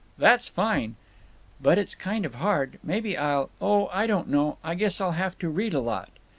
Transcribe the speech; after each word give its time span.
"That's 0.17 0.47
fine!" 0.47 0.95
"But 1.61 1.77
it's 1.77 1.93
kind 1.93 2.25
of 2.25 2.33
hard. 2.33 2.79
Maybe 2.83 3.15
I'll—Oh, 3.15 3.85
I 3.93 4.07
don't 4.07 4.29
know. 4.29 4.57
I 4.63 4.73
guess 4.73 4.99
I'll 4.99 5.11
have 5.11 5.37
to 5.37 5.47
read 5.47 5.75
a 5.75 5.79
lot." 5.79 6.09